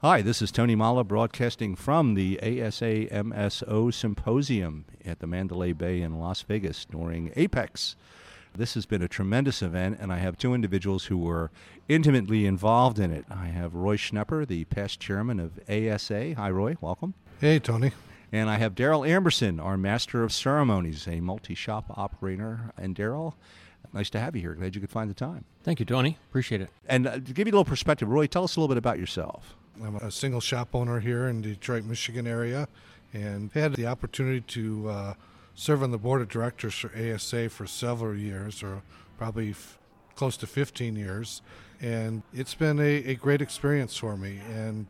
[0.00, 6.02] Hi, this is Tony Molla broadcasting from the ASA MSO Symposium at the Mandalay Bay
[6.02, 7.96] in Las Vegas during AAPEX.
[8.54, 11.50] This has been a tremendous event, and I have two individuals who were
[11.88, 13.24] intimately involved in it.
[13.28, 16.34] I have Roy Schnepper, the past chairman of ASA.
[16.36, 16.76] Hi, Roy.
[16.80, 17.14] Welcome.
[17.40, 17.90] Hey, Tony.
[18.30, 22.72] And I have Daryl Amberson, our master of ceremonies, a multi shop operator.
[22.78, 23.34] And Daryl,
[23.92, 24.54] nice to have you here.
[24.54, 25.44] Glad you could find the time.
[25.64, 26.18] Thank you, Tony.
[26.28, 26.70] Appreciate it.
[26.86, 29.00] And uh, to give you a little perspective, Roy, tell us a little bit about
[29.00, 29.56] yourself.
[29.84, 32.68] I'm a single shop owner here in Detroit, Michigan area,
[33.12, 35.14] and had the opportunity to uh,
[35.54, 38.82] serve on the board of directors for ASA for several years, or
[39.16, 39.78] probably f-
[40.14, 41.42] close to 15 years.
[41.80, 44.86] And it's been a, a great experience for me, and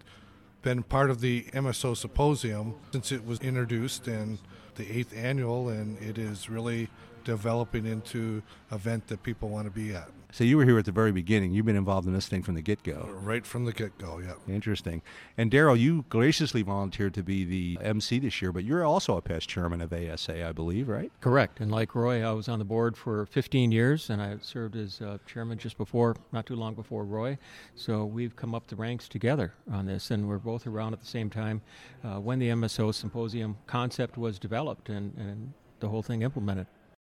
[0.63, 4.39] been part of the MSO Symposium since it was introduced and
[4.75, 6.89] the eighth annual, and it is really
[7.25, 10.09] developing into an event that people want to be at.
[10.31, 11.53] So you were here at the very beginning.
[11.53, 13.09] You've been involved in this thing from the get go.
[13.11, 14.35] Right from the get go, yeah.
[14.47, 15.01] Interesting.
[15.39, 19.23] And Daryl, you graciously volunteered to be the MC this year, but you're also a
[19.23, 21.11] past chairman of ASA, I believe, right?
[21.23, 21.61] Correct.
[21.61, 25.01] And like Roy, I was on the board for 15 years, and I served as
[25.01, 27.39] uh, chairman just before, not too long before Roy.
[27.75, 31.07] So we've come up the ranks together on this, and we're both around at the
[31.07, 31.63] same time
[32.05, 36.67] uh, when the MSO symposium concept was developed and, and the whole thing implemented.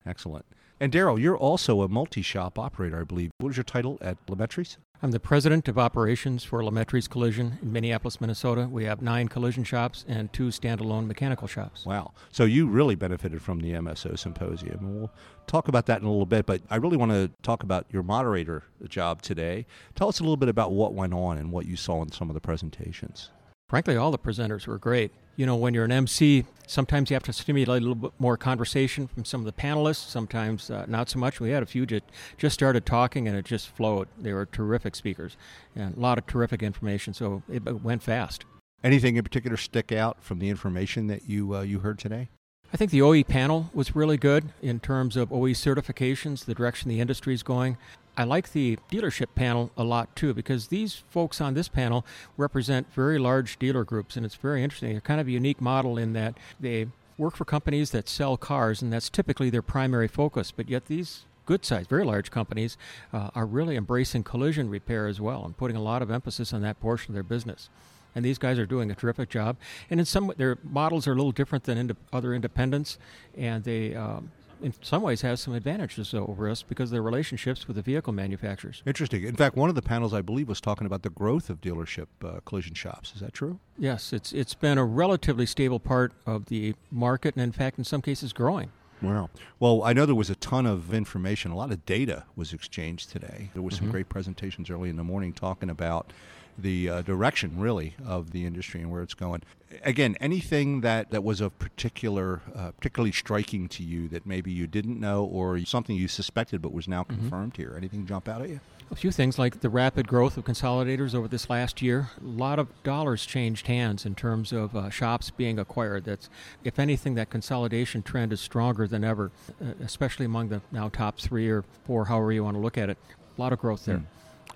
[0.04, 0.44] Excellent.
[0.78, 3.30] And Daryl, you're also a multi-shop operator, I believe.
[3.38, 4.76] What was your title at Lamettry's?
[5.02, 8.68] I'm the president of operations for Lamettry's Collision in Minneapolis, Minnesota.
[8.70, 11.86] We have nine collision shops and two standalone mechanical shops.
[11.86, 12.12] Wow.
[12.30, 14.78] So you really benefited from the MSO symposium.
[14.80, 15.12] And we'll
[15.46, 18.02] talk about that in a little bit, but I really want to talk about your
[18.02, 19.64] moderator job today.
[19.94, 22.28] Tell us a little bit about what went on and what you saw in some
[22.28, 23.30] of the presentations.
[23.68, 25.12] Frankly, all the presenters were great.
[25.36, 28.36] You know, when you're an MC, sometimes you have to stimulate a little bit more
[28.36, 31.40] conversation from some of the panelists, sometimes uh, not so much.
[31.40, 32.04] We had a few that
[32.38, 34.08] just started talking and it just flowed.
[34.18, 35.36] They were terrific speakers
[35.74, 38.44] and a lot of terrific information, so it went fast.
[38.82, 42.28] Anything in particular stick out from the information that you, uh, you heard today?
[42.72, 46.88] I think the OE panel was really good in terms of OE certifications, the direction
[46.88, 47.76] the industry is going.
[48.16, 52.06] I like the dealership panel a lot too because these folks on this panel
[52.36, 54.92] represent very large dealer groups, and it's very interesting.
[54.92, 56.86] They're kind of a unique model in that they
[57.18, 60.50] work for companies that sell cars, and that's typically their primary focus.
[60.50, 62.76] But yet, these good sized, very large companies
[63.12, 66.62] uh, are really embracing collision repair as well and putting a lot of emphasis on
[66.62, 67.68] that portion of their business
[68.16, 69.58] and these guys are doing a terrific job.
[69.90, 72.98] And in some, their models are a little different than ind- other independents,
[73.36, 74.32] and they um,
[74.62, 78.12] in some ways has some advantages over us because of their relationships with the vehicle
[78.12, 78.82] manufacturers.
[78.86, 79.24] Interesting.
[79.24, 82.06] In fact, one of the panels I believe was talking about the growth of dealership
[82.24, 83.12] uh, collision shops.
[83.14, 83.58] Is that true?
[83.78, 87.84] Yes, it's it's been a relatively stable part of the market, and in fact, in
[87.84, 88.70] some cases, growing.
[89.02, 89.28] Wow.
[89.60, 91.50] Well, I know there was a ton of information.
[91.50, 93.50] A lot of data was exchanged today.
[93.52, 93.86] There was mm-hmm.
[93.86, 96.12] some great presentations early in the morning talking about
[96.58, 99.42] the uh, direction, really, of the industry and where it's going.
[99.82, 104.66] Again, anything that, that was of particular, uh, particularly striking to you that maybe you
[104.66, 107.20] didn't know or something you suspected but was now mm-hmm.
[107.20, 107.74] confirmed here?
[107.76, 108.60] Anything jump out at you?
[108.88, 112.10] A few things like the rapid growth of consolidators over this last year.
[112.22, 116.04] A lot of dollars changed hands in terms of uh, shops being acquired.
[116.04, 116.30] That's,
[116.62, 121.18] if anything, that consolidation trend is stronger than ever, uh, especially among the now top
[121.18, 122.96] three or four, however you want to look at it.
[123.36, 123.98] A lot of growth there.
[123.98, 124.06] Mm.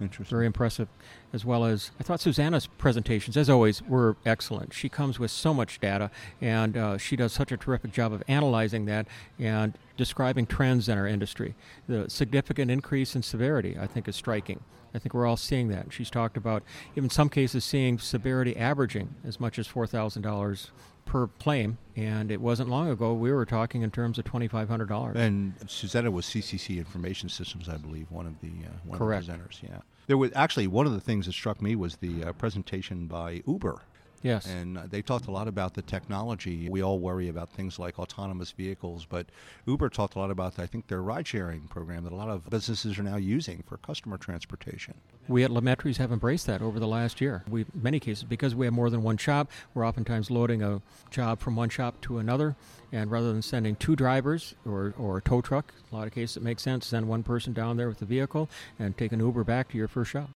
[0.00, 0.36] Interesting.
[0.36, 0.88] Very impressive.
[1.32, 4.72] As well as, I thought Susanna's presentations, as always, were excellent.
[4.72, 8.22] She comes with so much data, and uh, she does such a terrific job of
[8.26, 9.06] analyzing that
[9.38, 11.54] and describing trends in our industry.
[11.86, 14.60] The significant increase in severity, I think, is striking.
[14.92, 15.92] I think we're all seeing that.
[15.92, 16.64] She's talked about,
[16.96, 20.70] in some cases, seeing severity averaging as much as $4,000
[21.10, 24.68] per claim, and it wasn't long ago we were talking in terms of twenty five
[24.68, 25.16] hundred dollars.
[25.16, 29.22] And Susanna was CCC Information Systems, I believe, one of the uh, one Correct.
[29.22, 29.62] of the presenters.
[29.62, 33.06] Yeah, there was actually one of the things that struck me was the uh, presentation
[33.06, 33.82] by Uber
[34.22, 34.46] Yes.
[34.46, 36.68] And they talked a lot about the technology.
[36.68, 39.26] We all worry about things like autonomous vehicles, but
[39.66, 42.48] Uber talked a lot about, I think, their ride sharing program that a lot of
[42.50, 44.94] businesses are now using for customer transportation.
[45.28, 47.44] We at Lamettry's have embraced that over the last year.
[47.48, 51.40] We, many cases, because we have more than one shop, we're oftentimes loading a job
[51.40, 52.56] from one shop to another.
[52.92, 56.36] And rather than sending two drivers or, or a tow truck, a lot of cases
[56.36, 59.44] it makes sense, send one person down there with the vehicle and take an Uber
[59.44, 60.30] back to your first shop.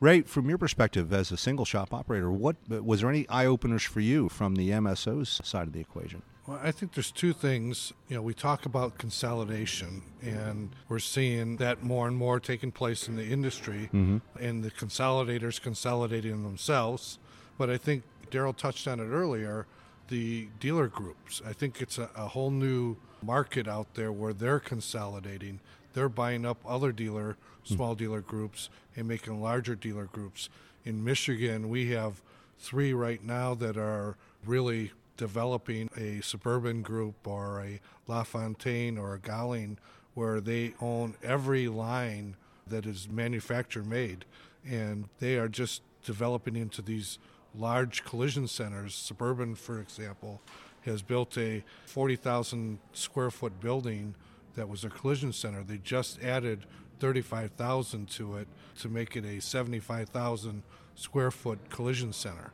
[0.00, 3.82] Ray, from your perspective as a single shop operator, what was there any eye openers
[3.82, 6.22] for you from the MSO's side of the equation?
[6.46, 7.92] Well, I think there's two things.
[8.08, 13.08] You know, we talk about consolidation, and we're seeing that more and more taking place
[13.08, 14.18] in the industry, mm-hmm.
[14.38, 17.18] and the consolidators consolidating themselves.
[17.58, 19.66] But I think Daryl touched on it earlier
[20.08, 21.40] the dealer groups.
[21.46, 25.60] I think it's a, a whole new market out there where they're consolidating.
[25.92, 27.74] They're buying up other dealer, hmm.
[27.74, 30.48] small dealer groups and making larger dealer groups.
[30.84, 32.22] In Michigan, we have
[32.58, 39.18] three right now that are really developing a suburban group or a LaFontaine or a
[39.18, 39.76] Golling
[40.14, 42.36] where they own every line
[42.66, 44.24] that is manufacturer made
[44.68, 47.18] and they are just developing into these
[47.54, 48.94] large collision centers.
[48.94, 50.40] Suburban, for example,
[50.82, 54.14] has built a 40,000 square foot building
[54.60, 55.62] that was a collision center.
[55.62, 56.66] They just added
[56.98, 58.48] 35,000 to it
[58.80, 60.62] to make it a 75,000
[60.96, 62.52] square foot collision center.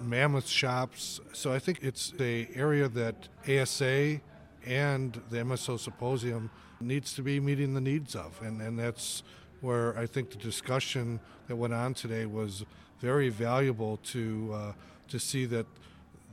[0.00, 1.20] Mammoth shops.
[1.32, 4.20] So I think it's a area that ASA
[4.66, 9.22] and the MSO Symposium needs to be meeting the needs of, and and that's
[9.60, 12.64] where I think the discussion that went on today was
[13.00, 14.72] very valuable to uh,
[15.08, 15.66] to see that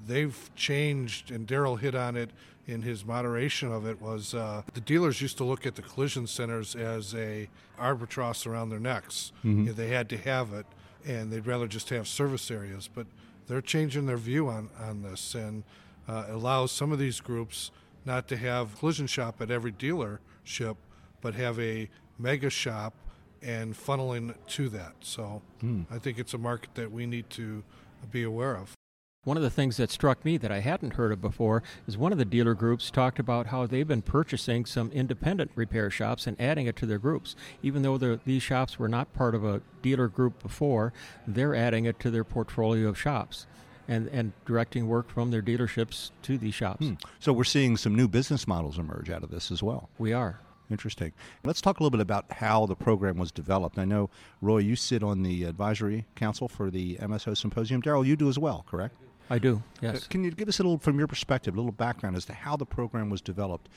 [0.08, 2.32] they've changed, and Daryl hit on it
[2.68, 6.28] in his moderation of it was uh, the dealers used to look at the collision
[6.28, 7.50] centers as a
[7.80, 9.32] albatross around their necks.
[9.44, 9.74] Mm-hmm.
[9.74, 10.66] they had to have it,
[11.06, 12.90] and they'd rather just have service areas.
[12.94, 13.08] But
[13.48, 15.64] they're changing their view on on this, and
[16.08, 17.72] uh, allows some of these groups
[18.06, 20.76] not to have collision shop at every dealership,
[21.22, 22.94] but have a mega shop
[23.42, 24.94] and funneling to that.
[25.02, 25.86] So mm.
[25.92, 27.64] I think it's a market that we need to
[28.12, 28.76] be aware of.
[29.24, 32.12] One of the things that struck me that I hadn't heard of before is one
[32.12, 36.42] of the dealer groups talked about how they've been purchasing some independent repair shops and
[36.42, 37.36] adding it to their groups.
[37.62, 40.92] Even though these shops were not part of a dealer group before,
[41.28, 43.46] they're adding it to their portfolio of shops.
[43.88, 46.84] And, and directing work from their dealerships to these shops.
[46.84, 46.94] Hmm.
[47.20, 49.90] So we're seeing some new business models emerge out of this as well.
[50.00, 50.40] We are.
[50.72, 51.12] Interesting.
[51.44, 53.78] Let's talk a little bit about how the program was developed.
[53.78, 54.10] I know,
[54.40, 57.84] Roy, you sit on the advisory council for the MSO Symposium.
[57.84, 58.96] Daryl, you do as well, correct?
[59.32, 59.96] I do, yes.
[59.96, 62.34] Uh, can you give us a little, from your perspective, a little background as to
[62.34, 63.70] how the program was developed?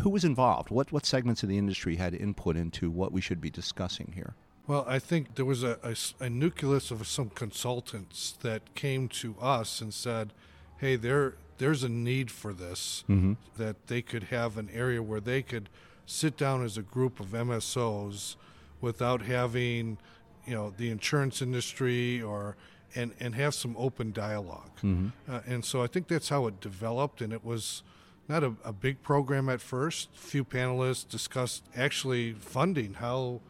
[0.00, 0.70] Who was involved?
[0.70, 4.32] What, what segments of the industry had input into what we should be discussing here?
[4.66, 9.36] Well, I think there was a, a, a nucleus of some consultants that came to
[9.38, 10.32] us and said,
[10.78, 13.34] hey, there, there's a need for this, mm-hmm.
[13.58, 15.68] that they could have an area where they could
[16.06, 18.36] sit down as a group of MSOs
[18.80, 19.98] without having,
[20.46, 22.56] you know, the insurance industry or
[22.94, 25.08] and, and have some open dialog mm-hmm.
[25.28, 27.20] uh, and so I think that's how it developed.
[27.20, 27.82] And it was
[28.28, 30.08] not a, a, big program at first.
[30.14, 33.40] A few panelists discussed actually funding how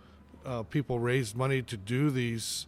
[0.45, 2.67] uh, people raised money to do these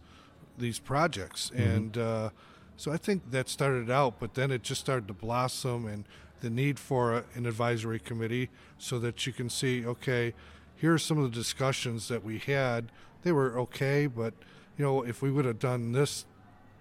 [0.57, 1.69] these projects, mm-hmm.
[1.69, 2.29] and uh,
[2.75, 4.19] so I think that started out.
[4.19, 6.05] But then it just started to blossom, and
[6.41, 10.33] the need for a, an advisory committee so that you can see, okay,
[10.75, 12.91] here are some of the discussions that we had.
[13.23, 14.33] They were okay, but
[14.77, 16.25] you know, if we would have done this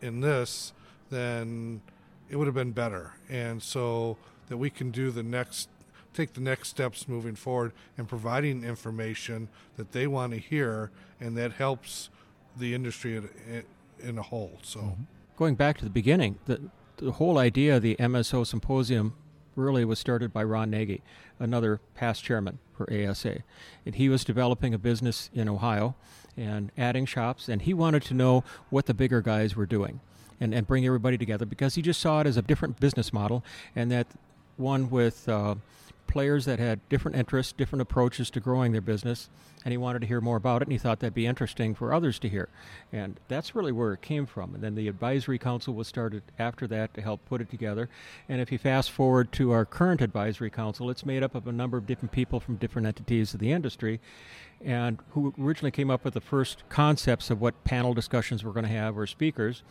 [0.00, 0.73] in this,
[1.11, 1.81] then
[2.29, 3.15] it would have been better.
[3.29, 4.17] And so
[4.49, 5.69] that we can do the next,
[6.15, 10.91] take the next steps moving forward and providing information that they want to hear,
[11.21, 12.11] and that helps
[12.57, 13.64] the industry in,
[14.00, 14.59] in a whole.
[14.62, 15.02] So, mm-hmm.
[15.37, 16.61] going back to the beginning, the
[16.99, 19.14] the whole idea of the MSO symposium
[19.55, 21.02] really was started by Ron Nagy,
[21.38, 23.43] another past chairman for ASA.
[23.87, 25.95] And he was developing a business in Ohio
[26.38, 30.00] and adding shops, and he wanted to know what the bigger guys were doing
[30.40, 33.45] and, and bring everybody together because he just saw it as a different business model
[33.75, 34.07] and that
[34.57, 35.57] one with uh,
[36.09, 39.29] players that had different interests, different approaches to growing their business,
[39.65, 41.93] and he wanted to hear more about it, and he thought that'd be interesting for
[41.93, 42.49] others to hear.
[42.93, 44.55] And that's really where it came from.
[44.55, 47.88] And then the advisory council was started after that to help put it together.
[48.29, 51.53] And if you fast forward to our current advisory council, it's made up of a
[51.53, 54.00] number of different people from different entities of the industry,
[54.65, 58.67] and who originally came up with the first concepts of what panel discussions we're going
[58.67, 59.62] to have or speakers,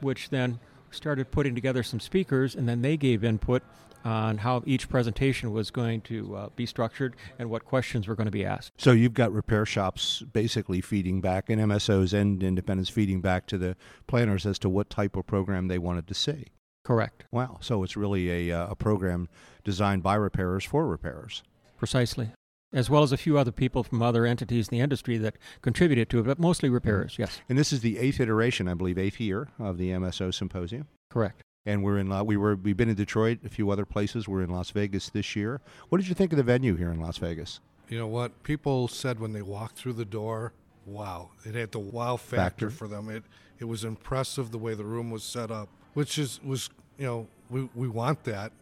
[0.00, 3.62] which then started putting together some speakers, and then they gave input
[4.04, 8.26] on how each presentation was going to uh, be structured and what questions were going
[8.26, 8.72] to be asked.
[8.78, 13.58] So you've got repair shops basically feeding back, and MSOs and independents feeding back to
[13.58, 13.76] the
[14.06, 16.46] planners as to what type of program they wanted to see.
[16.84, 17.24] Correct.
[17.30, 17.58] Wow.
[17.60, 19.28] So it's really a, uh, a program
[19.64, 21.42] designed by repairers for repairers.
[21.76, 22.30] Precisely
[22.72, 26.08] as well as a few other people from other entities in the industry that contributed
[26.08, 27.40] to it, but mostly repairers, yes.
[27.48, 30.86] And this is the eighth iteration, I believe, eighth year of the MSO Symposium.
[31.10, 32.10] Correct and we're in.
[32.10, 32.56] Uh, we were.
[32.56, 34.28] We've been in Detroit, a few other places.
[34.28, 35.60] We're in Las Vegas this year.
[35.88, 37.60] What did you think of the venue here in Las Vegas?
[37.88, 40.52] You know what people said when they walked through the door.
[40.86, 41.30] wow.
[41.44, 42.70] It had the wow factor, Factor.
[42.70, 43.08] for them.
[43.10, 43.24] It
[43.58, 47.26] it was impressive the way the room was set up, which is was you know
[47.50, 48.52] we we want that.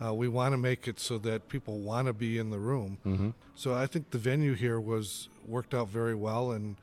[0.00, 2.98] Uh, we want to make it so that people want to be in the room.
[3.04, 3.30] Mm-hmm.
[3.56, 6.76] So I think the venue here was worked out very well, and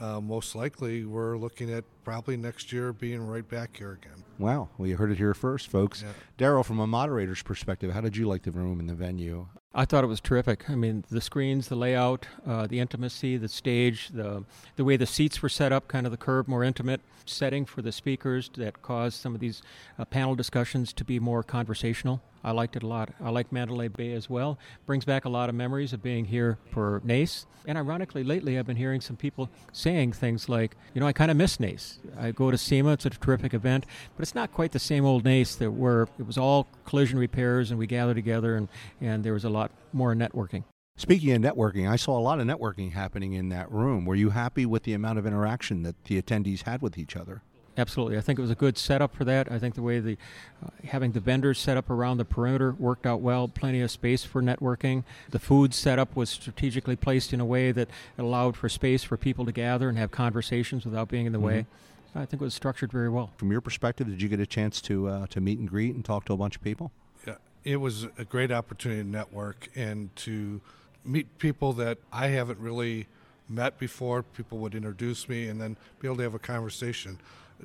[0.00, 4.24] uh, most likely we're looking at probably next year being right back here again.
[4.38, 4.68] Wow.
[4.76, 6.02] Well, you heard it here first, folks.
[6.02, 6.12] Yeah.
[6.38, 9.48] Daryl, from a moderator's perspective, how did you like the room and the venue?
[9.74, 10.70] I thought it was terrific.
[10.70, 14.44] I mean, the screens, the layout, uh, the intimacy, the stage, the
[14.76, 17.82] the way the seats were set up, kind of the curved, more intimate setting for
[17.82, 19.62] the speakers that caused some of these
[19.98, 22.22] uh, panel discussions to be more conversational.
[22.46, 23.10] I liked it a lot.
[23.20, 24.56] I like Mandalay Bay as well.
[24.86, 27.44] Brings back a lot of memories of being here for NACE.
[27.66, 31.32] And ironically, lately I've been hearing some people saying things like, you know, I kind
[31.32, 31.98] of miss NACE.
[32.16, 33.84] I go to SEMA, it's a terrific event,
[34.16, 37.72] but it's not quite the same old NACE that where it was all collision repairs
[37.72, 38.68] and we gathered together and,
[39.00, 40.62] and there was a lot more networking.
[40.96, 44.04] Speaking of networking, I saw a lot of networking happening in that room.
[44.04, 47.42] Were you happy with the amount of interaction that the attendees had with each other?
[47.78, 48.16] Absolutely.
[48.16, 49.52] I think it was a good setup for that.
[49.52, 50.16] I think the way the
[50.64, 53.48] uh, having the vendors set up around the perimeter worked out well.
[53.48, 55.04] Plenty of space for networking.
[55.30, 59.44] The food setup was strategically placed in a way that allowed for space for people
[59.44, 61.66] to gather and have conversations without being in the way.
[62.14, 63.30] I think it was structured very well.
[63.36, 66.04] From your perspective, did you get a chance to uh, to meet and greet and
[66.04, 66.92] talk to a bunch of people?
[67.26, 70.60] Yeah, it was a great opportunity to network and to
[71.04, 73.06] meet people that I haven't really
[73.48, 74.22] met before.
[74.22, 77.18] People would introduce me and then be able to have a conversation.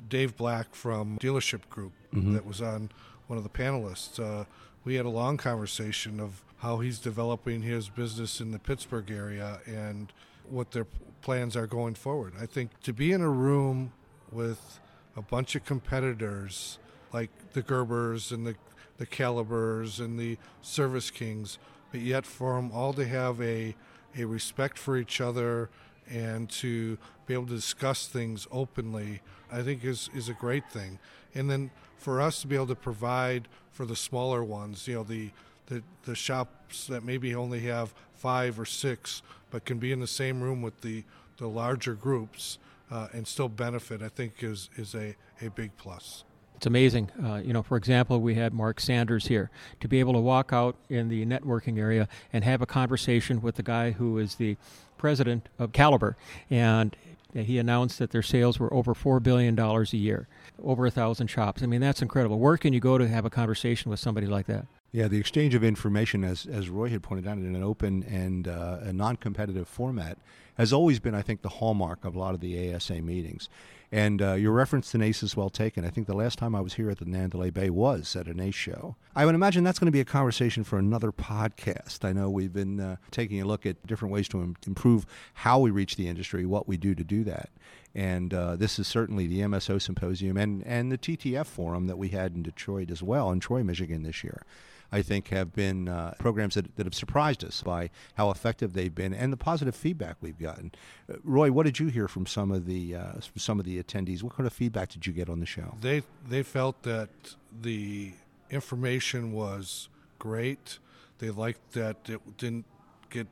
[0.08, 2.90] Dave Black from Dealership Group that was on
[3.26, 4.18] one of the panelists.
[4.20, 4.44] Uh,
[4.84, 9.60] we had a long conversation of how he's developing his business in the Pittsburgh area
[9.66, 10.12] and
[10.48, 10.86] what their
[11.20, 12.34] plans are going forward.
[12.40, 13.92] I think to be in a room
[14.30, 14.80] with
[15.16, 16.78] a bunch of competitors
[17.12, 18.56] like the Gerbers and the
[18.98, 21.58] the Calibers and the Service Kings,
[21.90, 23.74] but yet for them all to have a
[24.16, 25.70] a respect for each other
[26.10, 30.98] and to be able to discuss things openly, I think is is a great thing.
[31.34, 35.02] And then for us to be able to provide for the smaller ones, you know,
[35.02, 35.30] the
[35.66, 40.06] the, the shops that maybe only have five or six, but can be in the
[40.06, 41.04] same room with the,
[41.38, 42.58] the larger groups
[42.90, 46.24] uh, and still benefit, I think is, is a, a big plus.
[46.62, 47.10] It's amazing.
[47.20, 49.50] Uh, you know, for example, we had Mark Sanders here
[49.80, 53.56] to be able to walk out in the networking area and have a conversation with
[53.56, 54.56] the guy who is the
[54.96, 56.16] president of Caliber,
[56.50, 56.94] and
[57.34, 60.28] he announced that their sales were over four billion dollars a year,
[60.62, 61.64] over a thousand shops.
[61.64, 62.38] I mean, that's incredible.
[62.38, 64.66] Where can you go to have a conversation with somebody like that?
[64.92, 68.46] Yeah, the exchange of information, as as Roy had pointed out, in an open and
[68.46, 70.16] uh, a non-competitive format,
[70.56, 73.48] has always been, I think, the hallmark of a lot of the ASA meetings.
[73.94, 75.84] And uh, your reference to NACE is well taken.
[75.84, 78.32] I think the last time I was here at the Mandalay Bay was at a
[78.32, 78.96] NACE show.
[79.14, 82.02] I would imagine that's going to be a conversation for another podcast.
[82.02, 85.58] I know we've been uh, taking a look at different ways to Im- improve how
[85.58, 87.50] we reach the industry, what we do to do that.
[87.94, 92.08] And uh, this is certainly the MSO Symposium and, and the TTF Forum that we
[92.08, 94.42] had in Detroit as well, in Troy, Michigan this year.
[94.92, 98.94] I think have been uh, programs that, that have surprised us by how effective they've
[98.94, 100.72] been and the positive feedback we've gotten.
[101.10, 103.82] Uh, Roy, what did you hear from some of the uh, from some of the
[103.82, 104.22] attendees?
[104.22, 105.76] What kind of feedback did you get on the show?
[105.80, 107.08] They they felt that
[107.60, 108.12] the
[108.50, 110.78] information was great.
[111.18, 112.66] They liked that it didn't
[113.10, 113.26] get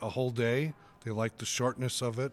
[0.00, 0.74] a whole day.
[1.04, 2.32] They liked the shortness of it.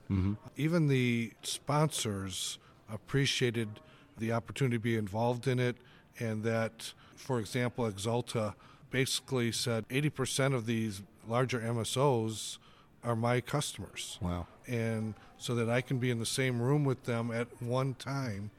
[0.58, 2.60] Even the sponsors
[2.92, 3.80] appreciated
[4.18, 5.78] the opportunity to be involved in it,
[6.20, 8.54] and that, for example, Axalta
[8.90, 12.58] basically said 80% of these larger MSOs
[13.04, 14.48] are my customers Wow.
[14.66, 18.50] and so that I can be in the same room with them at one time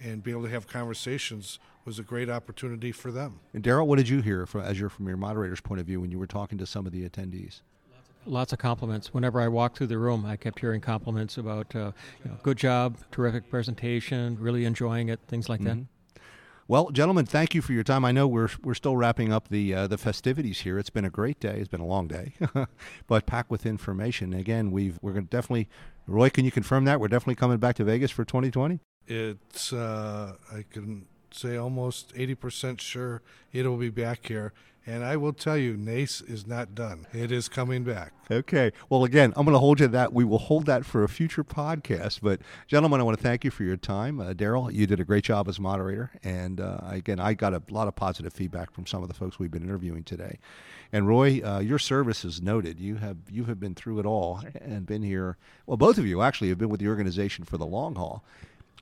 [0.00, 3.40] and be able to have conversations was a great opportunity for them.
[3.54, 6.00] And Daryl, what did you hear from, as you're from your moderator's point of view
[6.02, 7.62] when you were talking to some of the attendees?
[8.26, 9.14] Lots of compliments.
[9.14, 12.58] Whenever I walked through the room, I kept hearing compliments about, uh, you know, good
[12.58, 15.78] job, terrific presentation, really enjoying it, things like that.
[16.70, 18.04] Well, gentlemen, thank you for your time.
[18.04, 20.78] I know we're we're still wrapping up the uh, the festivities here.
[20.78, 21.56] It's been a great day.
[21.58, 22.34] It's been a long day,
[23.06, 24.34] but packed with information.
[24.34, 25.66] Again, we've we're going to definitely.
[26.06, 28.80] Roy, can you confirm that we're definitely coming back to Vegas for 2020?
[29.06, 34.52] It's, uh, I can say almost 80% sure it'll be back here.
[34.88, 37.06] And I will tell you, NACE is not done.
[37.12, 38.14] It is coming back.
[38.30, 38.72] Okay.
[38.88, 40.14] Well, again, I'm going to hold you to that.
[40.14, 42.20] We will hold that for a future podcast.
[42.22, 44.18] But, gentlemen, I want to thank you for your time.
[44.18, 46.10] Uh, Daryl, you did a great job as moderator.
[46.24, 49.38] And uh, again, I got a lot of positive feedback from some of the folks
[49.38, 50.38] we've been interviewing today.
[50.90, 52.80] And Roy, uh, your service is noted.
[52.80, 55.36] You have you have been through it all and been here.
[55.66, 58.24] Well, both of you actually have been with the organization for the long haul.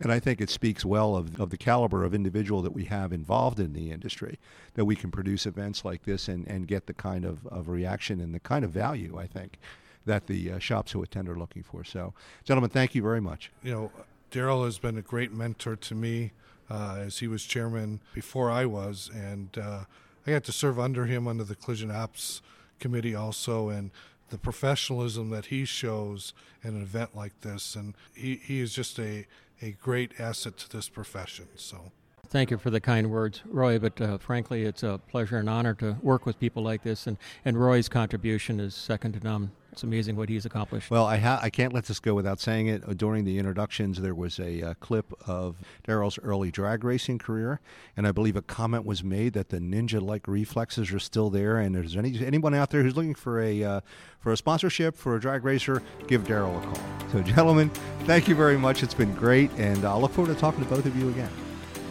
[0.00, 3.12] And I think it speaks well of, of the caliber of individual that we have
[3.12, 4.38] involved in the industry,
[4.74, 8.20] that we can produce events like this and, and get the kind of, of reaction
[8.20, 9.58] and the kind of value, I think,
[10.04, 11.82] that the uh, shops who attend are looking for.
[11.82, 12.12] So,
[12.44, 13.50] gentlemen, thank you very much.
[13.62, 13.92] You know,
[14.30, 16.32] Daryl has been a great mentor to me
[16.68, 19.84] uh, as he was chairman before I was, and uh,
[20.26, 22.42] I got to serve under him under the collision ops
[22.78, 23.90] committee also, and
[24.28, 28.98] the professionalism that he shows in an event like this, and he, he is just
[28.98, 29.26] a,
[29.62, 31.48] a great asset to this profession.
[31.56, 31.92] So.
[32.28, 33.78] Thank you for the kind words, Roy.
[33.78, 37.16] But uh, frankly, it's a pleasure and honor to work with people like this, and,
[37.44, 39.52] and Roy's contribution is second to none.
[39.76, 40.90] It's amazing what he's accomplished.
[40.90, 42.82] Well, I ha- I can't let this go without saying it.
[42.88, 45.56] Uh, during the introductions, there was a uh, clip of
[45.86, 47.60] Daryl's early drag racing career,
[47.94, 51.58] and I believe a comment was made that the ninja-like reflexes are still there.
[51.58, 53.80] And there's any anyone out there who's looking for a uh,
[54.18, 56.82] for a sponsorship for a drag racer, give Daryl a call.
[57.12, 57.68] So, gentlemen,
[58.04, 58.82] thank you very much.
[58.82, 61.30] It's been great, and I'll look forward to talking to both of you again.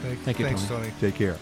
[0.02, 0.86] Thank, Thank you, Thanks, Tony.
[0.86, 0.94] Tony.
[1.00, 1.38] Take care.